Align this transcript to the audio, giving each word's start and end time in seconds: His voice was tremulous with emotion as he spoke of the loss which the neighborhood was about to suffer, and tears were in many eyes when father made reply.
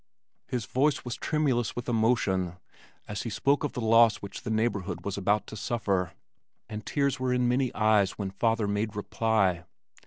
His 0.47 0.65
voice 0.65 1.05
was 1.05 1.13
tremulous 1.15 1.75
with 1.75 1.87
emotion 1.87 2.57
as 3.07 3.21
he 3.21 3.29
spoke 3.29 3.63
of 3.63 3.73
the 3.73 3.81
loss 3.81 4.15
which 4.17 4.41
the 4.41 4.49
neighborhood 4.49 5.05
was 5.05 5.15
about 5.15 5.45
to 5.45 5.55
suffer, 5.55 6.13
and 6.67 6.83
tears 6.83 7.19
were 7.19 7.31
in 7.31 7.47
many 7.47 7.71
eyes 7.75 8.17
when 8.17 8.31
father 8.31 8.67
made 8.67 8.95
reply. 8.95 9.63